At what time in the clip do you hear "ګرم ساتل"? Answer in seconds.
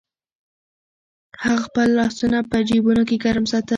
3.23-3.69